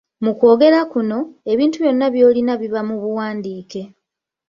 Mu 0.23 0.31
kwogera 0.37 0.79
kuno, 0.91 1.19
ebintu 1.51 1.75
byonna 1.81 2.07
by’olina 2.13 2.53
biba 2.61 2.81
mu 2.89 2.95
buwandiike. 3.01 3.81